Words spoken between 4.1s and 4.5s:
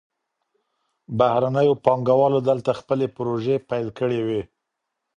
وې.